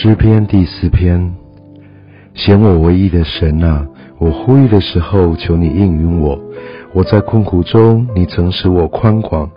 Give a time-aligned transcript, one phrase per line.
[0.00, 1.34] 诗篇第四篇，
[2.32, 3.84] 显我唯一的神啊！
[4.18, 6.40] 我呼吁的时候，求你应允我。
[6.92, 9.50] 我在困苦中，你曾使我宽广。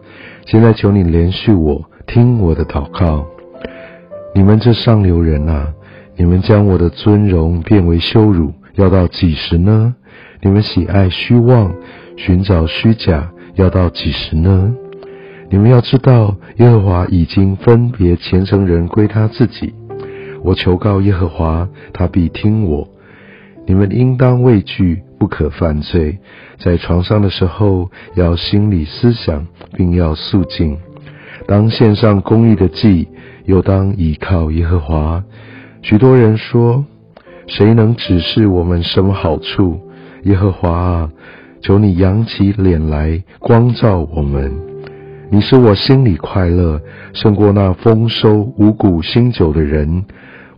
[0.48, 3.24] 现在求你连续我，听我的祷告。
[4.34, 5.72] 你们这上流人啊，
[6.18, 9.94] 你们将我的尊荣变为羞辱，要到几时呢？
[10.42, 11.72] 你们喜爱虚妄，
[12.18, 14.74] 寻找虚假，要到几时呢？
[15.52, 19.76] 你们要知道，耶和华已经分别虔诚人归他自己。
[20.44, 22.88] 我求告耶和华，他必听我。
[23.66, 26.18] 你们应当畏惧，不可犯罪。
[26.58, 29.46] 在床上的时候，要心里思想，
[29.76, 30.78] 并要肃静。
[31.48, 33.08] 当献上公义的祭，
[33.46, 35.24] 又当倚靠耶和华。
[35.84, 36.86] 许多人说
[37.48, 39.80] ：“谁能指示我们什么好处？”
[40.24, 41.10] 耶和华啊，
[41.62, 44.52] 求你扬起脸来，光照我们。
[45.30, 46.82] 你使我心里快乐，
[47.14, 50.04] 胜过那丰收五谷新酒的人。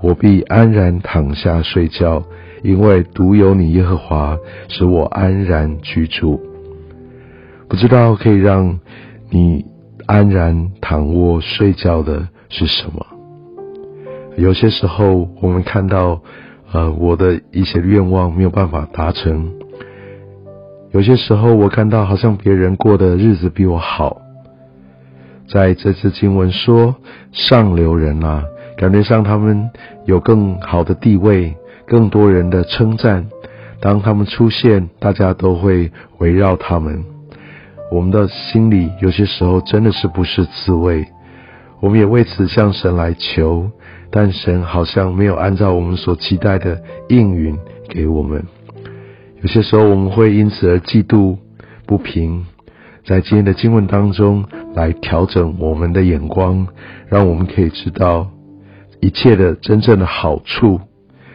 [0.04, 2.22] 我必安然躺下睡觉，
[2.62, 4.38] 因为独有你耶和华
[4.68, 6.42] 使我安然居住。
[7.70, 8.78] 不知道可以让
[9.30, 9.66] 你
[10.06, 13.06] 安然躺卧睡觉的是什么？
[14.36, 16.22] 有些时候，我们看到，
[16.74, 19.54] 呃，我的一些愿望没有办法达成。
[20.92, 24.18] 有些时候，我看到好像别人过的日子比我好。
[25.48, 26.96] 在这次经文说，
[27.32, 28.44] 上流人啊，
[28.78, 29.70] 感觉上他们
[30.06, 33.28] 有更好的地位，更多人的称赞。
[33.80, 37.04] 当他们出现，大家都会围绕他们。
[37.92, 41.06] 我们的心里有些时候真的是不是滋味。
[41.80, 43.70] 我们也为此向神来求，
[44.10, 47.58] 但神好像没有按照我们所期待的应允
[47.90, 48.44] 给我们。
[49.42, 51.38] 有些时候我们会因此而嫉妒
[51.86, 52.46] 不平。
[53.06, 54.46] 在今天的经文当中。
[54.76, 56.68] 来调整我们的眼光，
[57.08, 58.28] 让我们可以知道
[59.04, 60.80] 一切的真正的好处，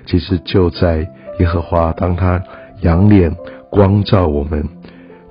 [0.06, 1.06] 其实就在
[1.38, 1.92] 耶和华。
[1.92, 2.42] 当他
[2.80, 3.30] 仰脸
[3.70, 4.66] 光照我们，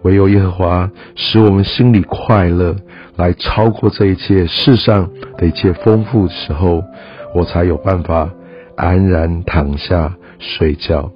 [0.03, 2.75] 唯有耶和华使我们心里快乐，
[3.15, 6.83] 来超过这一切世上的一切丰富时候，
[7.33, 8.29] 我才有办法
[8.75, 11.11] 安然躺下睡觉。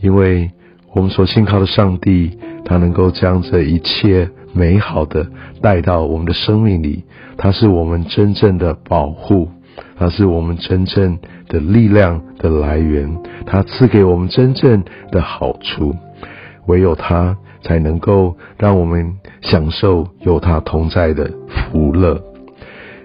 [0.00, 0.50] 因为
[0.92, 4.28] 我们所信靠的上帝，他能够将这一切。
[4.52, 5.24] 美好的
[5.62, 7.04] 带到我们的生命里，
[7.38, 9.48] 它是我们真正的保护，
[10.00, 13.06] 它是我们真正的力量的来源，
[13.44, 15.94] 它赐给我们真正的好处。
[16.68, 19.12] 唯有它才能够让我们
[19.42, 22.18] 享受有它同在的福乐。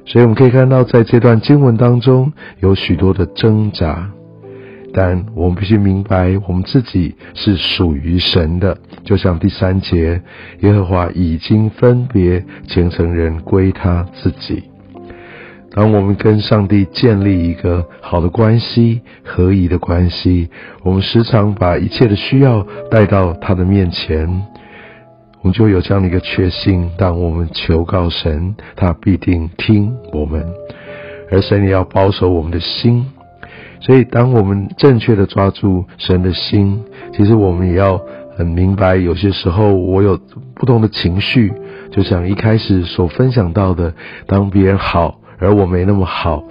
[0.05, 4.09] 所以我们可以看到，在这段经文当中有许多的挣扎。
[4.93, 10.21] 但我们必须明白，我们自己是属于神的，就像第三节，
[10.61, 14.63] 耶和华已经分别虔诚人归他自己。
[15.75, 20.49] 当我们跟上帝建立一个好的关系、合宜的关系，
[20.83, 24.25] 我们时常把一切的需要带到他的面前，
[25.41, 30.47] 我们就有这样的一个确信：当我们求告神，他必定听我们，
[31.29, 33.05] 而神也要保守我们的心。
[33.81, 36.81] 所以，当我们正确的抓住神的心，
[37.13, 38.01] 其实我们也要
[38.37, 40.17] 很明白，有些时候我有
[40.55, 41.51] 不同的情绪，
[41.91, 43.93] 就像一开始所分享到的，
[44.25, 46.43] 当别人好而我没那么好，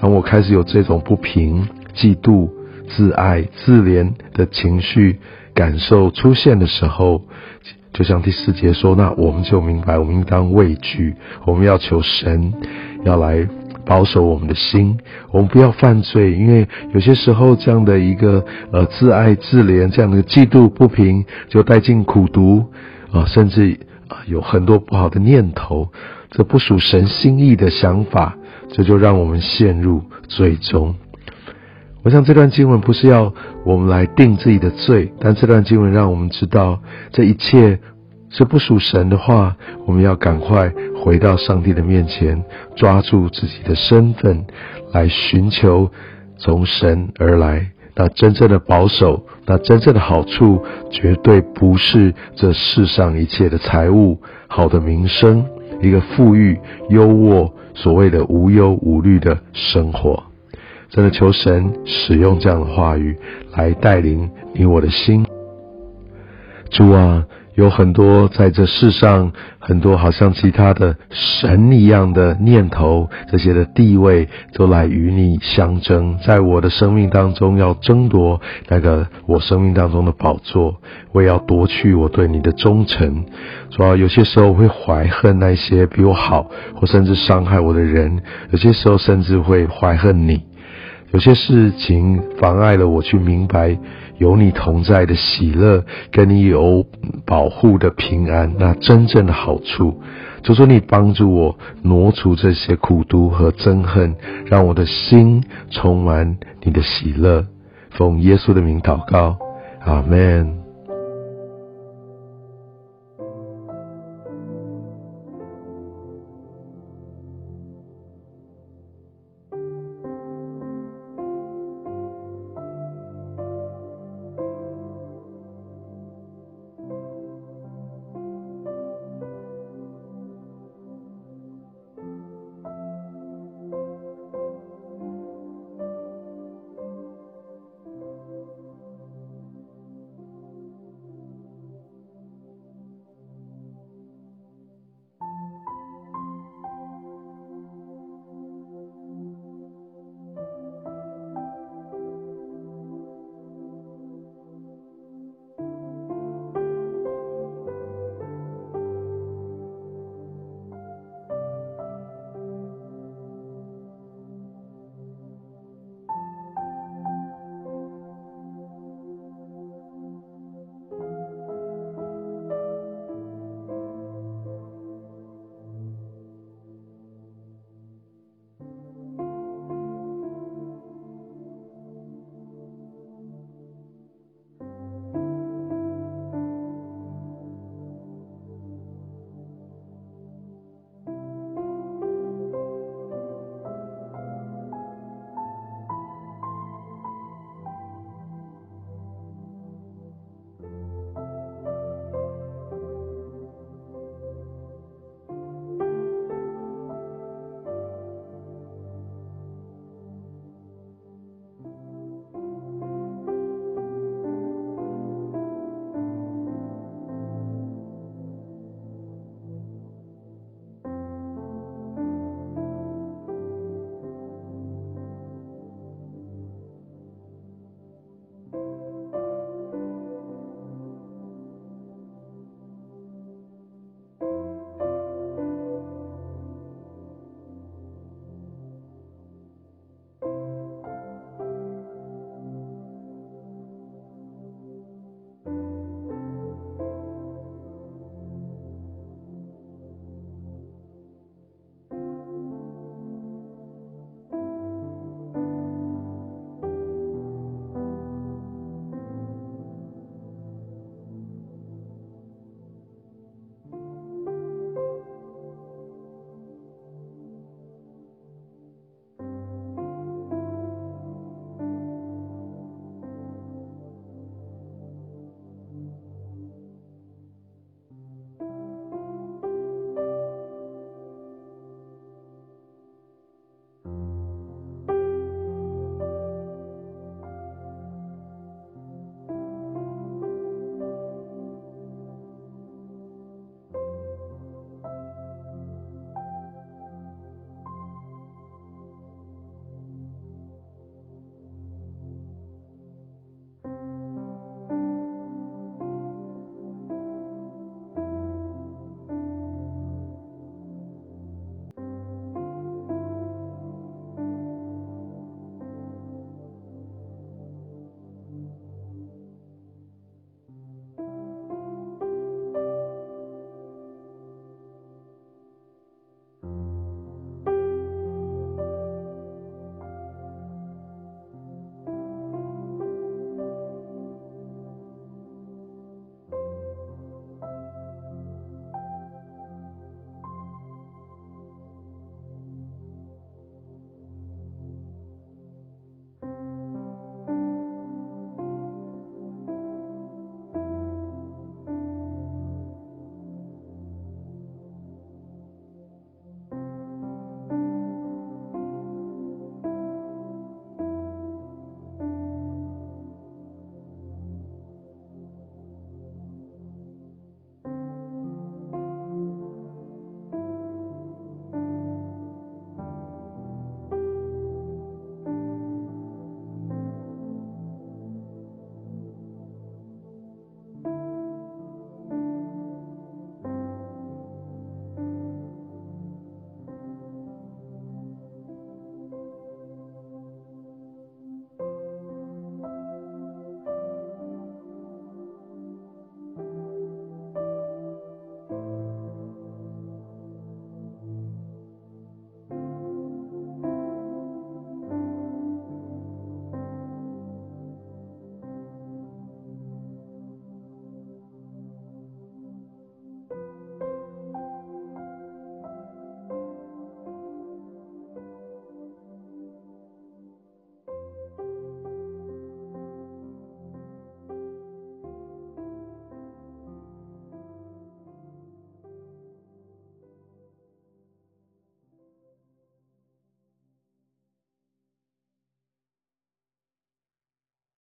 [0.00, 2.48] 当我开始有这种不平、嫉妒、
[2.88, 5.18] 自爱、自怜的情绪
[5.54, 7.22] 感受出现的时候，
[7.92, 12.52] 就像第四节说，那我们就明白，我们应当畏惧，我们要求神
[13.04, 13.46] 要来。
[13.86, 14.96] 保守我们的心，
[15.30, 18.42] 我们不要犯罪，因为有些时候这样的一个
[18.72, 22.64] 呃自爱自怜，这样的嫉妒不平，就带进苦毒
[23.12, 23.78] 啊，甚至
[24.08, 25.88] 啊有很多不好的念头，
[26.30, 28.36] 这不属神心意的想法，
[28.70, 30.94] 这就让我们陷入罪中。
[32.02, 33.32] 我想这段经文不是要
[33.64, 36.80] 我们来定自己的罪，但这段经文让我们知道
[37.10, 37.80] 这一切。
[38.30, 39.56] 是不属神的话，
[39.86, 42.42] 我们要赶快回到上帝的面前，
[42.74, 44.44] 抓住自己的身份，
[44.92, 45.88] 来寻求
[46.36, 50.60] 从神而来那真正的保守，那真正的好处，
[50.90, 54.18] 绝对不是这世上一切的财物、
[54.48, 55.44] 好的名声、
[55.80, 56.58] 一个富裕、
[56.88, 60.22] 优渥、所谓的无忧无虑的生活。
[60.90, 63.16] 真的求神使用这样的话语
[63.56, 65.24] 来带领你我的心，
[66.70, 67.24] 主啊。
[67.54, 80.80] 有很多在这世上，很多好像其他的神一样的念头，这些的地位都来与你相争，在我的生命当中要争夺那个我生命当中的宝座，
[81.12, 83.24] 我也要夺去我对你的忠诚。
[83.70, 90.42] 主要有些时候会怀恨那些比我好或甚至伤害我的人，有些时候甚至会怀恨你。
[91.12, 93.78] 有些事情妨碍了我去明白
[94.18, 96.84] 有你同在的喜乐，跟你有
[97.26, 100.00] 保护的平安，那真正的好处。
[100.42, 104.14] 就说你帮助我挪除这些苦毒和憎恨，
[104.46, 107.46] 让我的心充满你的喜乐。
[107.90, 109.38] 奉耶稣的名祷告，
[109.84, 110.63] 阿门。